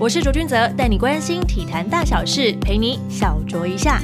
[0.00, 4.00] 我是卓君泽，带你关心体坛大小事，陪你小酌一下。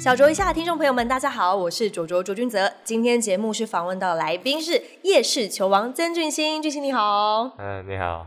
[0.00, 2.72] 小酌一下，听众朋友们，大家好，我是卓卓卓君泽。
[2.82, 7.52] 今天节目是访问到来宾是夜市球王曾俊欣，俊欣你好。
[7.58, 8.26] 嗯，你好。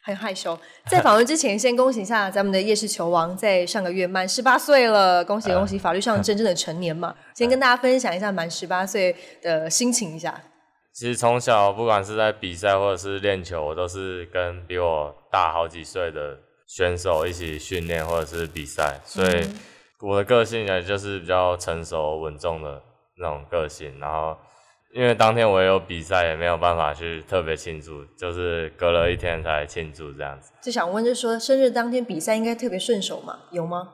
[0.00, 0.56] 很害羞。
[0.86, 5.76] 在访问之前，先恭喜一下咱们的夜市球王，在上个月满十八岁了，恭喜恭喜！
[5.76, 7.12] 法律上真正的成年嘛。
[7.34, 10.40] 先跟大家分享一下满十八岁的心情一下。
[10.98, 16.36] 其实从小不管是在比赛或者是练球，我都是跟比我大好几岁的
[16.66, 19.46] 选手一起训练或者是比赛，所以
[20.00, 22.82] 我的个性也就是比较成熟稳重的
[23.18, 24.36] 那种个性，然后。
[24.94, 30.50] 因为当天我也有比赛，也没有办法去特别庆祝，就是隔了一天才庆祝这样子。
[30.62, 33.38] 就想问，就是说生日当天比赛应该特别顺手嘛？
[33.52, 33.86] 有吗？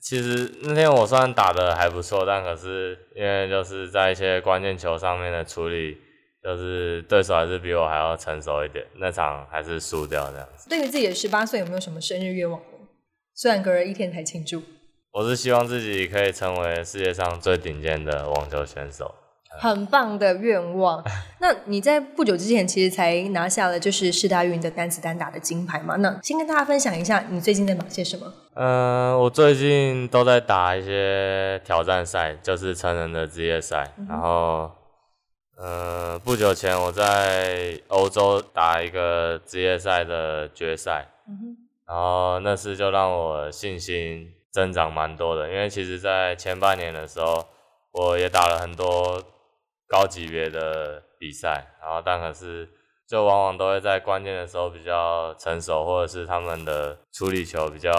[0.00, 5.98] 其实那天我算打的还不错，但可是因为就是在一些关键球上面的处理，
[6.46, 10.68] 就是对手还是比我还要成熟一点，那场还是输掉这样子。
[10.70, 12.60] 对于自己的十八岁，有没有什么生日愿望？
[13.34, 14.62] 虽然隔了一天才庆祝，
[15.10, 19.12] 我是希望自己可以成为世界上最顶尖的网球选手。
[19.58, 21.02] 很棒的愿望。
[21.40, 25.96] 那你在不久之前其实才拿下了就是世大运的单子单打的金牌嘛？
[25.96, 28.32] 那先跟大家分享一下你最近在忙些什么？
[28.54, 33.90] 嗯，我最近都在打一些挑战赛，就是成人的职业赛。
[34.06, 34.70] 然后，
[35.56, 41.08] 呃，不久前我在欧洲打一个职业赛的决赛。
[41.86, 47.46] 然后那次就让我信心增长蛮多的，因为其实在前半年的时候，
[47.92, 49.22] 我也打了很多。
[49.88, 52.68] 高级别的比赛，然后但可是
[53.08, 57.92] 就往往都会在关键的时候比较成熟，或者是他们的处理球比较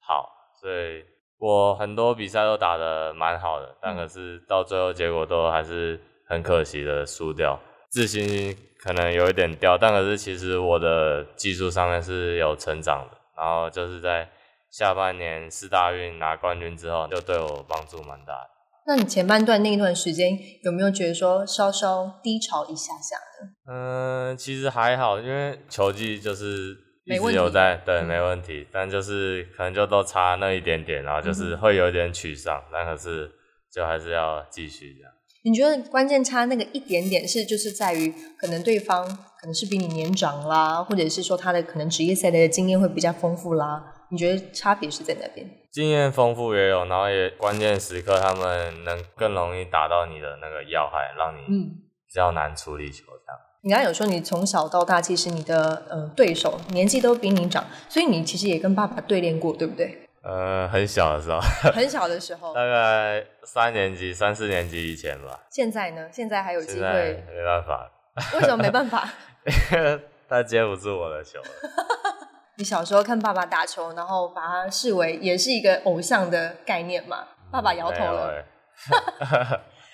[0.00, 1.04] 好，所以
[1.36, 7.58] 我很多比赛都打得蛮好的，但可是到最后结果都还是很可惜的输掉，
[7.90, 14.28] 自信心可能有一点掉，但可是其实我的技术上面是有成长的，然后就是在
[14.70, 18.50] 下半年四大运拿冠军之后，就对我帮助蛮大的。
[18.86, 23.72] 那你前半段那一段时间有没有觉得说稍稍低潮一下下的？
[23.72, 26.74] 嗯，其实还好，因为球技就是
[27.04, 28.66] 一直有在，对，没问题。
[28.72, 33.30] 但就是可能就都差那一点点，然后就是会有点沮丧，但可是
[33.70, 35.12] 就还是要继续这样。
[35.42, 43.94] 你觉得关键差那个一点点是就是在于可能对方可能是比你年长啦，或者是说他的可能职业赛的经验会比较丰富啦？
[44.10, 45.46] 你觉得差别是在哪边？
[45.70, 51.42] 经验丰富也有，然后也关键时刻他们能更容易打到你的那个要害，让你
[52.06, 53.40] 比较难处理球这样。
[53.62, 60.07] 你刚刚有说你从小到大，其实你的呃对手年纪都比你长，所以你其实也跟爸爸对练过，对不对？
[60.22, 61.40] 呃，很小的时候，
[61.72, 65.40] 很小的时候，大概三年级、三四年级以前吧。
[65.50, 66.08] 现在呢？
[66.12, 67.24] 现在还有机会？
[67.34, 67.90] 没办法。
[68.34, 69.08] 为什么没办法？
[70.28, 71.38] 他接不住我的球。
[72.56, 77.24] 你小时候看爸爸打球，然后把他视为也是一个偶像的概念嘛？
[77.50, 78.44] 爸爸摇头了。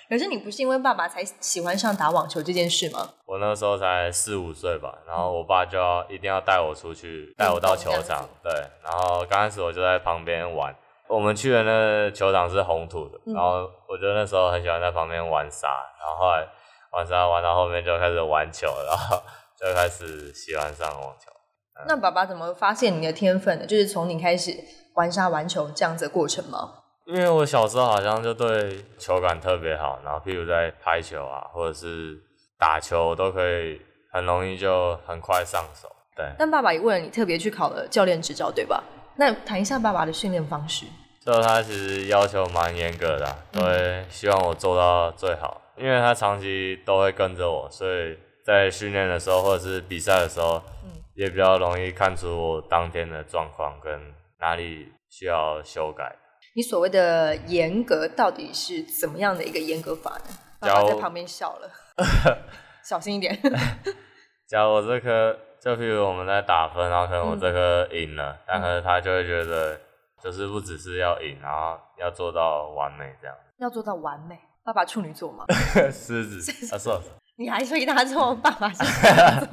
[0.07, 3.09] 可是你不是因为爸爸才喜欢上打网球这件事吗？
[3.25, 8.27] 我那时候才四五岁吧，然后我爸就要一定要带我出去，带我到球场。
[8.43, 8.51] 对，
[8.83, 10.75] 然后刚开始我就在旁边玩。
[11.07, 15.67] 我们去的那球场是红土的，然后我就那时候很喜欢在旁边玩沙，
[15.99, 16.47] 然后后来
[16.91, 19.21] 玩沙玩到后面就开始玩球，然后
[19.59, 21.31] 就开始喜欢上网球。
[21.87, 23.67] 那爸爸怎么发现你的天分的？
[23.67, 24.57] 就是从你开始
[24.95, 26.73] 玩沙玩球这样子的过程吗？
[27.05, 32.19] 因为我小时候好像就对球感特别好，然后譬如在拍球啊，或者是
[32.57, 33.79] 打球，都可以
[34.11, 35.87] 很容易就很快上手。
[36.15, 36.25] 对。
[36.37, 38.83] 但爸爸也为了你特别去考了教练执照，对吧？
[39.17, 40.85] 那谈一下爸爸的训练方式。
[41.25, 50.61] 就他其实要求蛮严格的，都会希望我做到最好，因为他长期都会跟着我，所以在训练的时候或者是比赛的时候。
[51.17, 56.13] 也比较容易看出我当天的状况跟哪里需要修改。
[56.57, 60.37] 你所谓的严格到底是怎么样的一个严格法呢？
[60.57, 61.69] 爸爸在旁边笑了，
[62.81, 63.37] 小心一点。
[64.47, 69.77] 假如我这颗，就譬如我们在打分，然后可能我这颗赢了，但可是他就会觉得，
[70.23, 73.35] 就是不只是要赢，然后要做到完美这样。
[73.57, 75.43] 要做到完美，爸爸处女座吗？
[75.91, 77.01] 狮子，他说。
[77.37, 79.01] 你还说他做爸爸是狮
[79.41, 79.49] 子？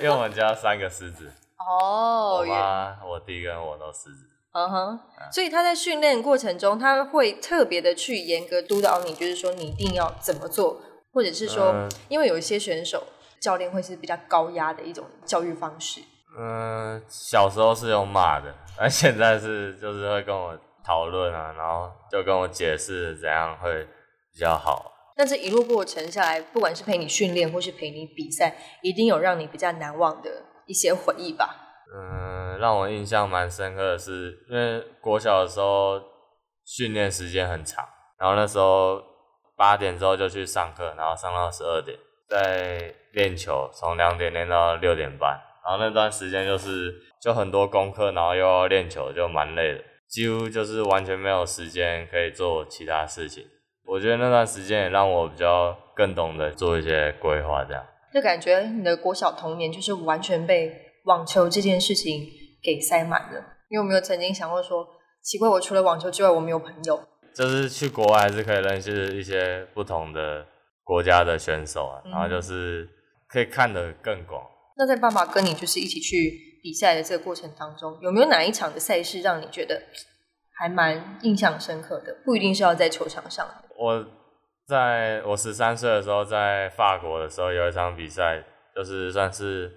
[0.00, 1.30] 因为我们家三个狮子。
[1.58, 2.38] 哦。
[2.40, 4.26] 我妈、我弟跟我都狮子。
[4.52, 5.00] 嗯哼。
[5.32, 10.80] 所以他在训练过程中，他会特别的去严格督导你，就是说你一定要怎么做，
[11.12, 13.04] 或者是说，因为有一些选手
[13.40, 16.00] 教练会是比较高压的一种教育方式。
[16.38, 23.84] 嗯，小时候是用骂的， 而现在是就是会跟我讨论啊，然后就跟我解释怎样会
[24.32, 24.92] 比较好。
[25.16, 30.30] 但这一路过程下来，不管是陪你训练或是陪你比赛，一定有让你比较难忘的
[30.66, 31.69] 一些回忆吧？
[31.92, 36.00] 嗯，让我印象蛮深刻的是，因为国小的时候
[36.64, 37.84] 训练时间很长，
[38.18, 39.02] 然后那时候
[39.56, 41.98] 八点之后就去上课，然后上到十二点，
[42.28, 53.44] 在练球，从两点练到六点半，然后那段时间就是就很多功课，然后又要练球，就蛮累的，几乎就是完全没有时间可以做其他事情。
[53.84, 57.84] 我觉得那段时间也让我比较更懂得做一些规划，这样。
[58.14, 62.26] 就感觉你的国小童年就是完全被网球这件事情
[62.62, 63.42] 给塞满了。
[63.70, 64.86] 你有没有曾经想过说，
[65.22, 67.02] 奇怪，我除了网球之外，我没有朋友？
[67.34, 70.46] 就是去国外还是可以认识一些不同的
[70.82, 72.88] 国家的选手啊，然后就是
[73.28, 74.42] 可以看得更广。
[74.76, 79.80] 那在爸爸跟你就是一起去比赛的这个过程当中，有没有哪一场的赛事让你觉得？
[80.58, 83.48] 还蛮印象深刻的，不一定是要在球场上。
[83.78, 84.06] 我
[84.66, 88.44] 在我十三岁的时候，在法国的时候有一场比赛，
[88.76, 89.72] 就是算是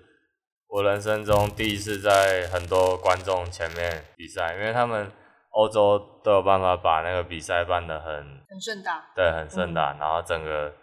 [0.73, 5.07] 我人生中第一次在很多观众前面比赛，因为他们
[5.51, 8.11] 欧洲都有办法把那个比赛办得很
[8.49, 10.73] 很盛大，对，很盛大，然后整个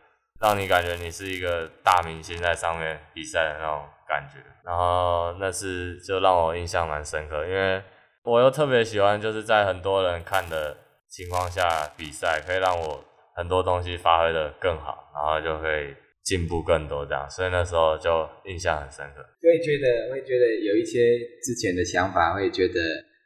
[0.41, 7.83] 让你感觉你是一个大明星在上面比赛的那种感觉，然后那是就让我印象蛮深刻，因为。
[8.23, 10.77] 我又特别喜欢，就是在很多人看的
[11.09, 13.03] 情况下比赛，可以让我
[13.35, 15.97] 很多东西发挥的更好，然后就会
[16.31, 18.09] 进步更多这样，所以那时候就
[18.45, 19.21] 印象很深刻。
[19.43, 22.81] 会觉得会觉得有一些之前的想法，会觉得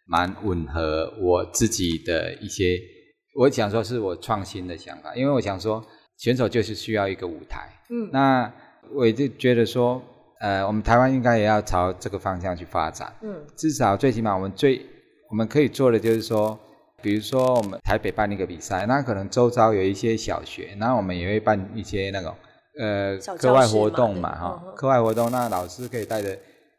[0.06, 2.80] 蛮吻合我自己的一些，
[3.34, 5.84] 我想说是我创新的想法，因为我想说
[6.16, 8.50] 选手就是需要一个舞台，嗯，那
[8.94, 10.02] 我就觉得说。
[10.40, 13.10] 呃，我们台湾应该也要朝这个方向去发展。
[13.22, 14.78] 嗯，至少最起码我们最
[15.30, 16.58] 我们可以做的就是说，
[17.00, 22.34] 比如说我们台北办一个比赛，那可能周遭有一些小学，那我们也会办一些那种
[22.78, 26.36] 呃课外活动嘛，哈，课外活动，那老师可以带着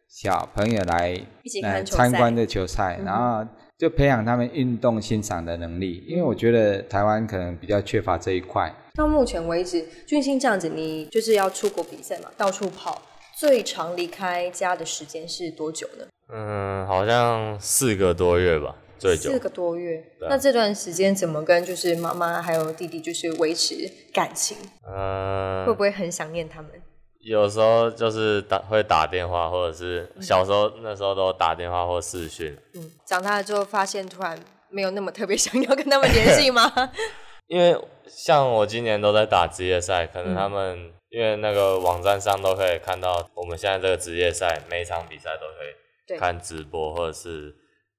[0.10, 1.20] 小朋友来
[1.62, 3.48] 来参观这球赛，然后
[3.78, 6.04] 就培养他们运动欣赏的能力。
[6.08, 8.74] 因为我觉得台湾可能比较缺乏这一块。
[8.96, 13.02] 到目前为止，俊兴这样子，你就是要出国比赛嘛，到处跑。
[13.38, 16.06] 最长离开家的时间是多久呢？
[16.34, 18.74] 嗯，好像四个多月吧，
[19.06, 19.32] 最久。
[19.32, 20.04] 四个多月。
[20.22, 24.58] 那这段时间怎么跟就是妈妈还有弟弟就是维持感情？
[24.88, 26.72] 嗯，会不会很想念他们？
[27.20, 32.58] 有时候就是打会打电话，或者是小时候那时候都打电话或视讯。
[32.74, 34.38] 嗯，长大了之后发现突然
[34.70, 36.72] 没有那么特别想要跟他们联系吗？
[37.48, 40.92] 因为像我今年都在打职业赛，可能他们。
[41.12, 47.56] 因为那个网站上都可以看到，我们现在这个职业赛每一场比赛都可以看直播，或者是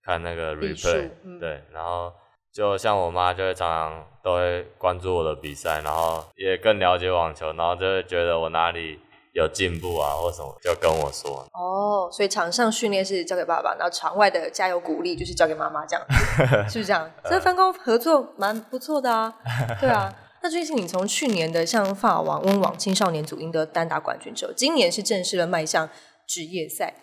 [0.06, 1.10] 看那个 replay，
[1.40, 2.12] 对，然后
[2.52, 9.00] 就像我妈就会常常都会关注我的比赛，然后也更了解网球，然后就会觉得我哪里
[9.32, 11.44] 有进步啊或什么，就跟我说。
[11.52, 16.06] 哦，所以场上训练是交给爸爸，然后场外的加油鼓励就是交给妈妈，这样
[16.70, 17.10] 是不是这样？
[17.24, 19.34] 这分工合作蛮不错的啊，
[19.80, 20.14] 对啊。
[20.42, 25.88] 那最近你从去年的像法网、温网青少年组赢得单打冠军之后，今年是正式的迈向
[26.28, 26.94] 职业赛。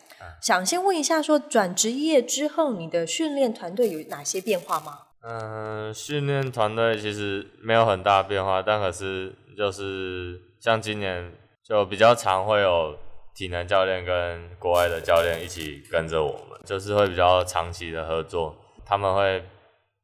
[0.42, 5.00] 想先问一下，说转职业之后，你的训练团队有哪些变化吗？
[5.22, 11.32] 嗯，训练团队其实没有很大变化，但可是就是像今年
[11.64, 12.98] 就比较常会有
[13.36, 19.44] 体能教练跟国外的教练一起跟着我们，就是会比较长期的合作，他们会。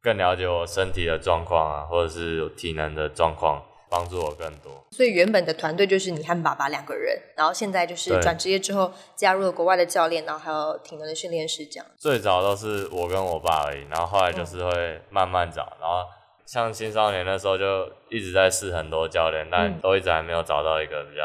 [0.02, 4.86] 更了解我身体的状况啊，或者是体能的状况，帮助我更多。
[4.91, 11.86] 所以原本的团队就是你和爸爸两个人，然后现在就是转职业之后加入了国外的教练，然后还有体能的训练师这样。
[11.98, 16.03] 最早都是我跟我爸而已，然后后来就是会慢慢找，然后
[16.46, 21.24] 像青少年那时候就一直在试很多教练，但都一直还没有找到一个比较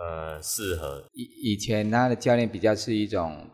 [0.00, 1.04] 呃适合。
[1.12, 3.46] 以以前他的教练比较是一种。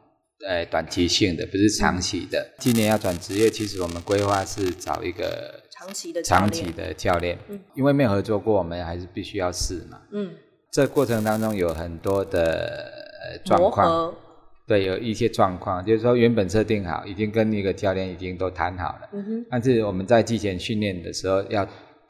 [0.44, 2.44] 呃，短期性的不是长期的。
[2.58, 7.38] 今年要转职业，其实我们规划是找一个长期的长期的教练。
[7.48, 10.00] 嗯，因为没有合作过，我们还是必须要试嘛。
[10.12, 10.30] 嗯，
[10.70, 12.90] 这过程当中有很多的
[13.44, 14.14] 状况，
[14.66, 19.08] 对，有一些状况，就是说原本设定好，已经跟一个教练已经都谈好了。
[19.12, 21.66] 嗯哼，但是我们在季前训练的时候要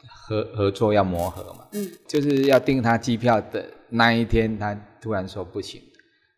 [0.08, 1.66] 合合作，要磨合嘛。
[1.72, 5.80] 嗯，就是要订他机票的那一天，他突然说不行。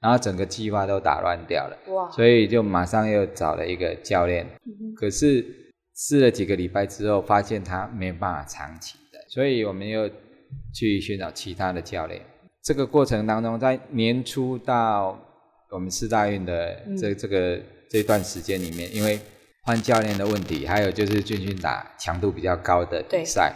[0.01, 2.11] 然后整个计划都打乱掉了，哇！
[2.11, 4.47] 所以就马上又找了一个教练，
[4.95, 5.43] 可是
[5.97, 10.09] 试了几个礼拜之后，发现他没办法长期的，所以我们又
[10.75, 12.21] 去寻找其他的教练。
[12.63, 15.19] 这个过程当中，在年初到
[15.71, 19.19] 我们四大运的这这个这段时间里面，因为
[19.63, 23.55] 换教练的问题，还有就是军训打强度比较高的比赛，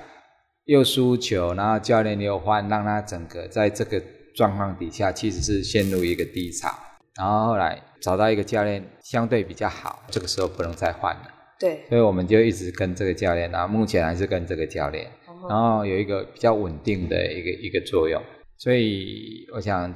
[0.64, 4.02] 又输球，然后教练又换，让他整个在这个。
[4.36, 6.72] 状况底下其实是陷入一个低潮，
[7.16, 11.22] 然后后来找到一个教练相对比较好，这个时候不能再换了。
[11.58, 15.10] 对，所以我们就一直跟这个教练，然后目前还是跟这个教练，
[15.48, 18.22] 然后有一个比较稳定的一个一个作用。
[18.56, 19.92] 所以我想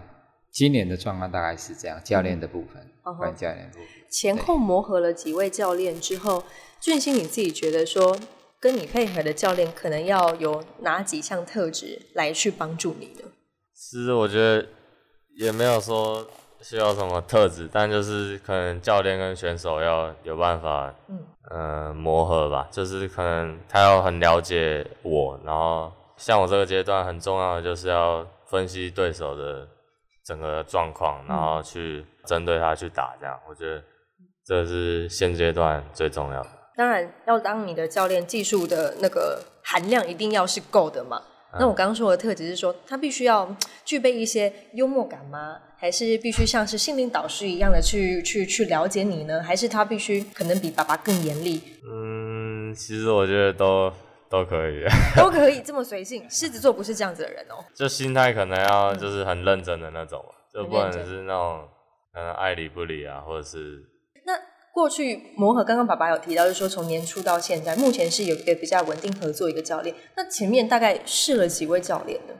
[0.50, 3.86] 今年的状况大概是这样，教练的部分，关教练部分。
[4.10, 6.42] 前后磨合了几位教练之后，
[6.80, 8.18] 俊兴你自己觉得说，
[8.58, 13.30] 跟你配合的教练可能要有哪几项特质来去帮助你呢？
[13.72, 14.66] 其实我觉得
[15.38, 16.26] 也没有说。
[16.64, 17.68] 需要什么特质？
[17.72, 21.21] 但就是可能教练跟选手要有办法，嗯，
[21.54, 22.66] 嗯，磨合吧。
[22.70, 29.68] 就是可能他要很了解我，然后像我这个阶段很重要的就是要分析对手的
[30.24, 33.14] 整个状况，然后去针对他去打。
[33.20, 33.82] 这样，我觉得
[34.46, 36.48] 这是现阶段最重要的。
[36.74, 41.20] 当然，要当你的教练，技术的那个含量一定要是够的嘛。
[41.58, 43.54] 那我刚刚说的特质是说，他必须要
[43.84, 45.58] 具备一些幽默感吗？
[45.76, 49.42] 还是必须像是心灵导师一样的去去去了解你呢？
[49.42, 51.60] 还是他必须可能比爸爸更严厉？
[51.84, 53.92] 嗯，其实我觉得都
[54.28, 54.84] 都可以，
[55.16, 56.24] 都可以这么随性。
[56.30, 61.68] 狮子座不是这样子的人哦，就心态可能要就是很认真的那种，就不能是那种
[62.14, 64.01] 嗯爱理不理啊，或者是那。
[64.72, 69.94] 过去磨合，刚刚爸爸有提到，就是说从年初到现在，目前是有一个比较稳定合作一个教练。
[70.16, 72.32] 那前面大概试了几位教练呢？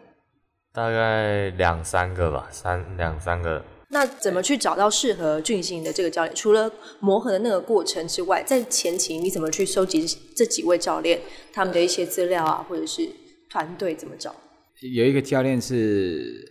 [0.72, 3.62] 大概两三个吧，三两三个。
[3.90, 6.34] 那怎么去找到适合俊兴的这个教练？
[6.34, 11.20] 除了磨合的那个过程之外，在前期你怎么去收集这几位教练
[11.52, 13.06] 他们的一些资料啊，或者是
[13.50, 14.34] 团队怎么找？
[14.80, 16.50] 有一个教练是。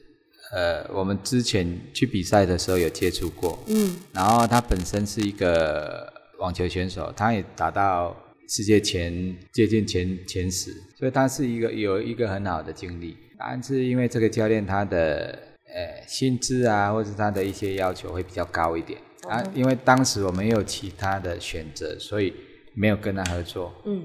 [0.54, 8.16] 呃，我们之前去比赛的时候有接触过，嗯，然后他本身是一个网球选手，他也达到
[8.50, 13.18] 世界前接近前前十，所以他是一个有一个很好的经历。
[13.40, 15.40] 但是因为这个教练他的
[15.74, 19.00] 呃薪资啊，或者他的一些要求会比较高一点。
[19.30, 22.34] 啊，因为当时我们有其他的选择，所以
[22.74, 23.74] 没有跟他合作。
[23.86, 24.04] 嗯，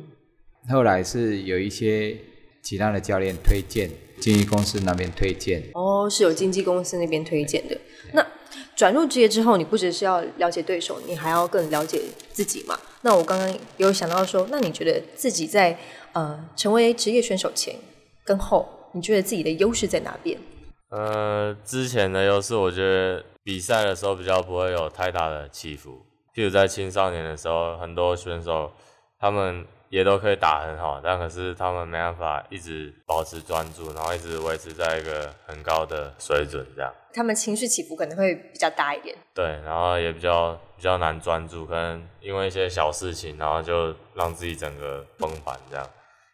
[0.69, 2.17] 后来是有一些
[2.67, 3.89] 其他的教练推荐。
[4.19, 7.79] 经纪公司那边推荐哦，是有经纪公司那边推荐的。
[8.15, 8.27] 那
[8.75, 12.01] 转入职业之后，你不只是要了解对手，你还要更了解
[12.33, 12.81] 自己嘛？
[13.03, 15.79] 那我刚刚有想到说，那你觉得自己在
[16.15, 17.77] 呃成为职业选手前
[18.25, 20.41] 跟后，你觉得自己的优势在哪边？
[20.89, 26.07] 呃，之前的优势，我觉得比赛的时候比较不会有太大的起伏。
[26.35, 28.73] 譬如在青少年的时候，很多选手
[29.21, 29.67] 他们。
[29.89, 36.93] 也都可以打很好，但可是他们没办法一直保持专注，然后一直维持在一个很高的水准，这样。
[37.15, 39.17] 他们情绪起伏可能会比较大一点。
[39.33, 45.89] 对，然后也比较比较难专注，可能因为一些小事情，然后就让自己整个崩盘这样。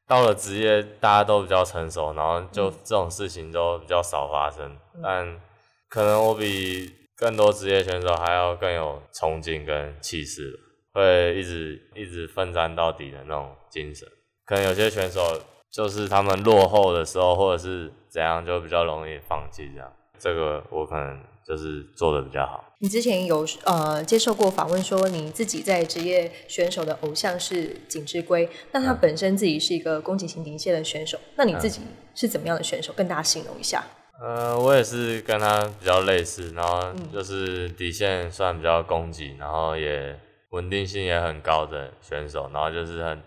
[0.08, 4.76] 到了职业，大家都比较成熟，然后就这种事情都比较少发生。
[5.02, 5.40] 但
[5.88, 10.58] 可能我比更多职业选手还要更有冲劲跟气势。
[10.92, 14.06] 会一直一直奋战到底的那种精神，
[14.44, 15.20] 可能有些选手
[15.70, 19.90] 就是他们落后的时候，或者是怎样，就比较容易放弃这样。
[20.18, 22.62] 这个我可能就是做的比较好。
[22.78, 31.80] 你之前有呃接受过访问，说你自己在职业选手的偶像是景之圭，那他本身自己是一个攻击型顶线的选手，那你自己
[32.14, 32.92] 是怎么样的选手？
[32.92, 33.82] 跟大家形容一下。
[34.22, 40.14] 呃，我也是跟他比较类似，然后就是底线算比较攻击，然后也。
[40.52, 43.22] 稳定性也很高的选手，然后就是很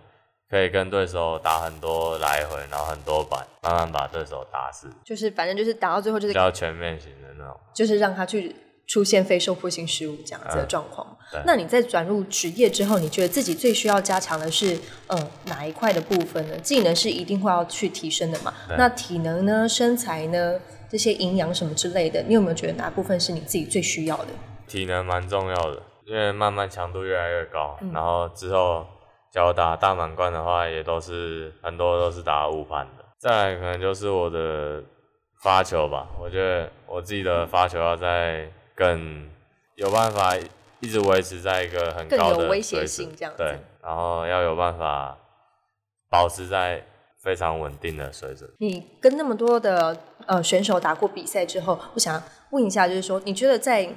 [0.49, 4.87] 可以跟对手打很多来回，然后很多板，慢慢把对手打死。
[5.03, 8.55] 就是反正就是打到最后就是比较全面型的那种，就是让他去
[8.87, 11.17] 出现非受迫性失误这样子的状况。
[11.45, 16.55] 那你在转入职业之后，你觉得自己最需要加强的是呃哪一块的部分呢？
[16.59, 18.53] 技能是一定会要去提升的嘛？
[18.77, 19.67] 那体能呢？
[19.67, 20.59] 身材呢？
[20.87, 24.27] 这些营养什么之类的，你有没有觉得哪部分是你自己最需要的？
[24.67, 25.81] 体能蛮重要的。
[26.05, 28.85] 因为慢慢强度越来越高，然后之后
[29.31, 33.03] 假如打大满贯的话，也都是很多都是打五盘的。
[33.17, 34.83] 再来可能就是我的
[35.41, 39.29] 发球吧，我觉得我自己的发球要在更
[39.75, 40.35] 有办法
[40.79, 45.17] 一直维持在一个很高的水准，对，然后要有办法
[46.09, 46.83] 保持在
[47.23, 48.47] 非常稳定的水准。
[48.59, 49.97] 你跟那么多的
[50.27, 52.21] 呃选手打过比赛之后，我想
[52.51, 53.89] 问一下，就是说你觉得在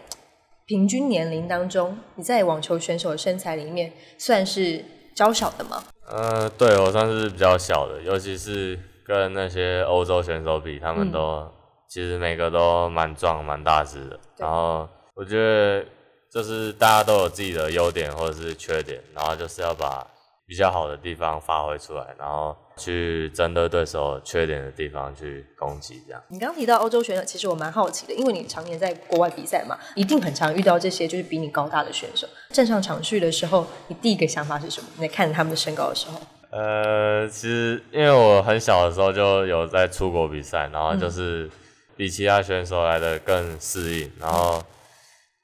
[0.68, 4.84] 平均年龄当中，你在网球选手的身材里面算是
[5.14, 5.82] 娇小的吗？
[6.06, 11.50] 呃，对我算是比较小的，尤其是跟那些欧洲选手比，他们都
[11.88, 14.20] 其实每个都蛮壮、蛮大只的。
[14.36, 15.82] 然后我觉得
[16.30, 20.06] 就是大家都有自己的优点或者是缺点，然后就是要把
[20.46, 26.00] 比较好的地方发挥出来，然后去针对对手缺点的地方去攻击。
[26.06, 32.26] 这样，你刚刚提到欧洲选手，其实我蛮好奇的，因为你常年在国外比赛嘛，一定很常遇到这些就是比你高大的选手。
[32.50, 34.88] 站上场序的时候，你第一个想法是什么？
[34.96, 36.20] 你在看他们的身高的时候？
[36.50, 41.50] 呃，其实因为我很小的时候就有在出国比赛，然后就是
[41.94, 44.62] 比其他选手来的更适应，然后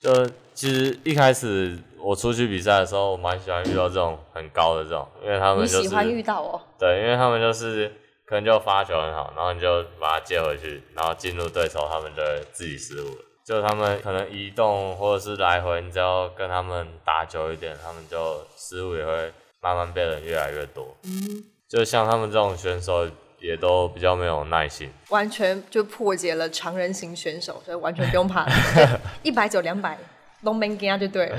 [0.05, 7.91] 就其实一开始我出去比赛的时候，我蛮喜欢遇到这种很高的这种，因为他们就是喜欢遇到哦，对，因为他们就是
[8.27, 13.25] 可能就发球很好，然后你就把它接回去，然后进入对手，他们就会自己失误了。
[13.47, 19.33] 就他们可能移动或者是来回，你只要跟他们打久一点，他们就失误也会。
[19.65, 23.09] 慢慢变得越来越多，嗯，就像他们这种选手
[23.45, 28.47] 也都比较没有耐心，完全就破解了常人型选手，所以完全不用怕，
[29.23, 29.99] 一百九两百
[30.45, 31.37] ，long man g 就对了。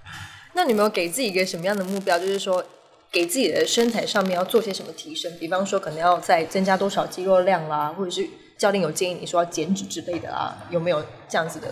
[0.54, 2.18] 那你们有给自己一个什么样的目标？
[2.18, 2.64] 就是说，
[3.10, 5.30] 给自己的身材上面要做些什么提升？
[5.38, 10.56] 比方说，可能要再增加多少肌肉量啦，或者是教练有建议你说要减脂之类的啊？
[10.70, 11.68] 有没有这样子的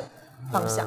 [0.52, 0.86] 方向？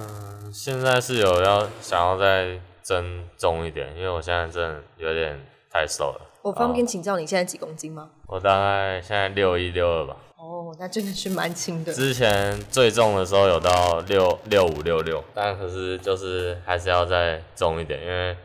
[0.53, 2.59] 现在是有要想要再。
[2.83, 5.39] 增重一点，因为我现在真的有点
[5.71, 6.32] 太瘦了。
[6.43, 8.09] 我方便请教你现在几公斤吗？
[8.27, 10.17] 我大概现在六一六二吧。
[10.35, 11.93] 哦，那真的是蛮轻的。
[11.93, 18.37] 之前最重的时候有到六六五六六，但可是就是还是要再重一点，因为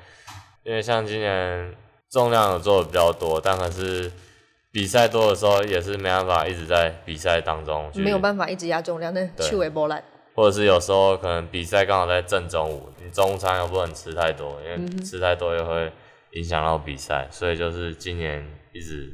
[0.62, 1.75] 因为像今年
[2.09, 4.12] 重量有做的比较多，但可是
[4.71, 10.00] 比赛多的时候也是没办法一直在比赛当中，没有办法一直压重量，那去尾波澜。
[10.37, 15.90] 或者是有时候可能比赛刚好在正中午，你中午餐又不能吃太多，因为吃太多又会
[16.32, 19.12] 影响到比赛，所以就是今年一直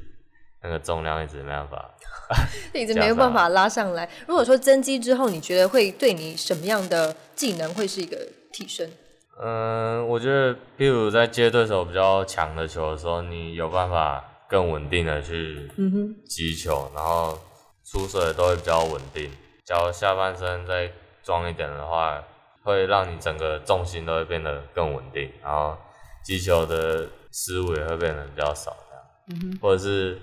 [0.62, 1.94] 那个重量一直没办法，
[2.75, 4.09] 一直没有办法拉上来。
[4.26, 8.16] 如果说增肌之后，你觉得会对你什么样的技能会是一个
[8.52, 8.90] 提升？
[9.42, 15.68] 嗯，我觉得，譬如在接对手比较强的球的时候，你有办法更稳定的去
[16.28, 17.38] 击球，然后
[17.85, 19.30] 出水都会比较稳定，
[19.64, 20.90] 假如下半身再。
[21.26, 22.23] 壮一点的话，
[22.64, 25.75] 会让你整个重心都会变得更稳定，然后
[26.25, 29.04] 击球的失误也会变得比较少，这样。
[29.43, 30.19] 嗯或者是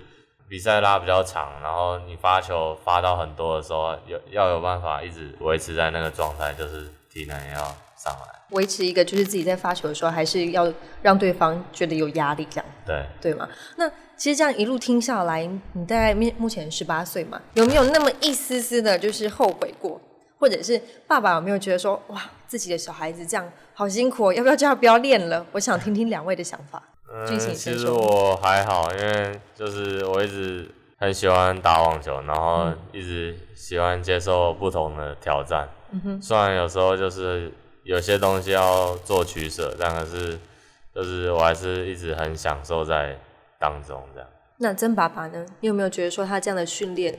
[0.48, 7.56] 比赛拉比较长，然后你发球发到很多的时候，有要有办法一直维持在那个状态，就是体能要
[7.96, 8.42] 上来。
[8.50, 12.66] 维持一个就是自己在发球的时候，还是要让对方觉得有压力，这样。
[12.84, 13.06] 对。
[13.18, 13.48] 对吗？
[13.76, 19.98] 那其实这样一路听下来，你大概目目前十八岁嘛，有没有那么一丝丝的，就是后悔过？
[20.38, 25.44] 或者是爸爸有没有觉得说，哇，自己的小孩子这样好辛苦，要不要叫他不要练了？
[25.52, 26.82] 我想听听两位的想法。
[27.14, 35.68] 嗯，其实我还好，因为就是我一直很喜欢打网球，然后一直喜欢接受不同的挑战。
[35.90, 37.52] 嗯哼，虽然有时候就是
[37.84, 40.38] 有些东西要做取舍，但可是
[40.94, 43.18] 就是我还是一直很享受在
[43.58, 44.28] 当中这样。
[44.56, 45.44] 那曾爸爸呢？
[45.60, 47.18] 你有没有觉得说他这样的训练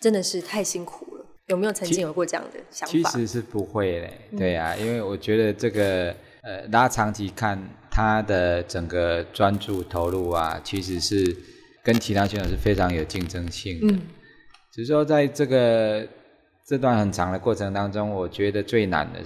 [0.00, 1.13] 真的是太辛苦？
[1.46, 3.10] 有没有曾经有过这样的想法？
[3.10, 7.58] 其实是不会嘞，对啊，因为我觉得这个呃拉长期看，
[7.90, 11.36] 他的整个专注投入啊，其实是
[11.82, 13.94] 跟其他选手是非常有竞争性的。
[13.94, 14.00] 嗯，
[14.72, 16.06] 只是说在这个
[16.64, 19.20] 这段很长的过程当中，我觉得最难的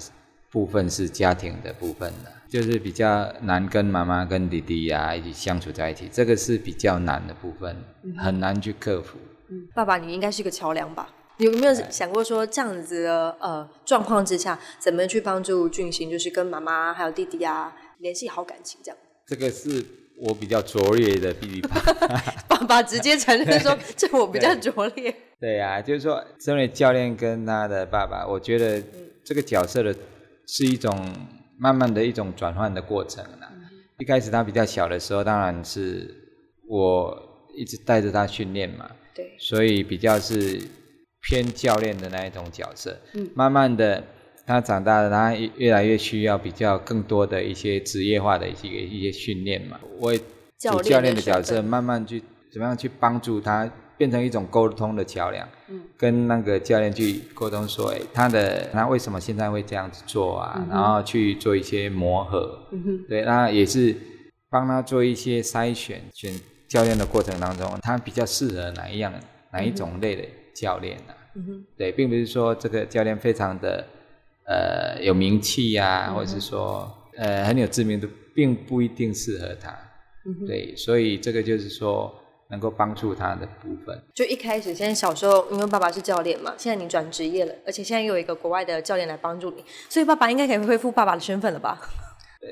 [0.51, 7.77] 部分是家庭的部分了，就是比较难跟妈妈跟弟弟呀一起相处在一起，这个是比较难的部分，
[8.17, 9.19] 很难去克服。
[9.51, 11.09] 嗯，爸爸，你应该是个桥梁吧？
[11.39, 18.99] 有没有想过说这样子的呃状况之下，怎么去帮助俊行，就是跟妈妈还有弟弟啊联系好感情这样？
[19.25, 19.85] 这个是
[20.21, 21.81] 我比较拙劣的弟弟吧。
[22.49, 25.15] 爸爸直接承认说，这我比较拙劣。
[25.41, 28.83] 对呀，就是说，身为教练跟他的爸爸，我觉得
[29.23, 29.95] 这个角色的
[30.47, 31.15] 是一种
[31.57, 33.49] 慢慢的一种转换的过程了。
[33.99, 36.13] 一开始他比较小的时候，当然是
[36.67, 38.91] 我一直带着他训练嘛。
[39.15, 39.37] 对。
[39.39, 40.61] 所以比较是。
[41.29, 44.03] 偏教练的那一种角色，嗯，慢慢的，
[44.47, 49.79] 他长大了，他越来越需要比较更多的一些职业化的一些一些训练嘛。
[49.99, 50.17] 我
[50.59, 60.67] 主教练的角色，慢慢去怎么样去帮助他，变成一种沟通的桥梁，嗯，跟那个教练去沟通说，哎，他的他为什么现在会这样子做啊？
[60.71, 63.95] 然后去做一些磨合，嗯哼，对，那也是
[64.49, 66.33] 帮他做一些筛选，选
[66.67, 69.13] 教练的过程当中，他比较适合哪一样
[69.53, 71.13] 哪一种类的教练呢？
[71.77, 73.87] 对，并不是说这个教练非常的
[74.47, 79.77] 呃有名气呀，或者是说呃很有知名度，并不一定适合他。
[80.47, 82.15] 对，所以这个就是说
[82.51, 83.99] 能够帮助他的部分。
[84.15, 91.81] 就一开始，现在小时候因为爸爸是教练嘛，现在你转职业了，而且现在又有一个国外的教练来帮助你，所以爸爸应该可以恢复爸爸的身份了吧？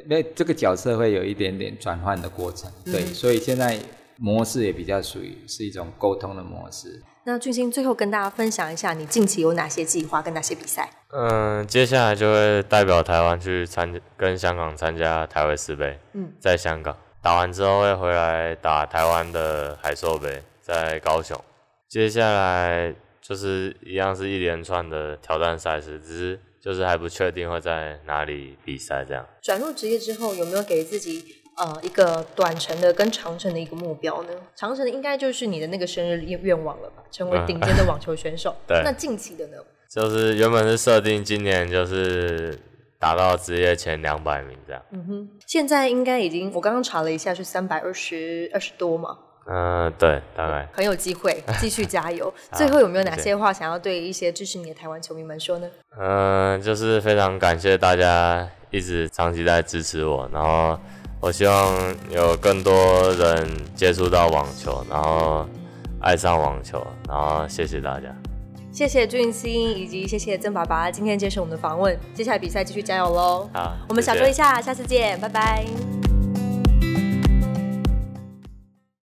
[0.07, 2.71] 那这个角色会有一点点转换的过程。
[2.85, 3.79] 对，所以现在
[4.19, 7.03] 模式也比较属于是一种沟通的模式。
[7.29, 10.89] 那俊星最后跟大家分享一下，你近期有哪些计划跟哪些比赛？
[11.09, 15.99] 嗯，接下来就会代表台湾去参跟香港参加台湾世杯。
[16.13, 21.37] 嗯，在香港打完之后会回来打台湾的海兽杯，在高雄。
[21.89, 29.05] 接下来就是一样是一连串的挑战赛事，只是就是还不确定会在哪里比赛。
[29.05, 31.36] 这样转入职业之后，有没有给自己？
[31.57, 34.29] 呃，一个短程的跟长程的一个目标呢？
[34.55, 37.03] 长程的应该就是你的那个生日愿愿望了吧？
[37.11, 38.55] 成为顶尖的网球选手。
[38.67, 38.81] 对。
[38.85, 39.57] 那近期的呢？
[39.89, 42.59] 就是原本是设定今年就是
[42.99, 44.83] 达到职业前两百名这样。
[44.91, 45.29] 嗯哼。
[45.47, 49.17] 现在应该已经，我刚刚查了一下，是三百二十二十多嘛？
[49.49, 50.69] 嗯，对，大概。
[50.75, 52.31] 很有机会，继续加油。
[52.53, 55.67] 最后有没有哪些话想要对一些支持你的台湾球迷们说呢？
[55.99, 60.79] 嗯，就是非常感谢大家一直长期在支持我，然后。
[61.21, 65.47] 我希望有更多人接触到网球，然后
[66.01, 68.15] 爱上网球，然后谢谢大家，
[68.71, 71.99] 谢谢俊星，以及谢谢曾爸爸今天接受我们的访问。
[72.15, 73.49] 接下来比赛继续加油喽！
[73.53, 76.16] 好，我们小酌一下，下次见，拜拜。